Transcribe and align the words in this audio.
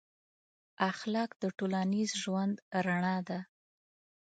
اخلاق 0.91 1.31
د 1.41 1.43
ټولنیز 1.57 2.11
ژوند 2.21 2.55
رڼا 2.85 3.17
ده. 3.27 3.39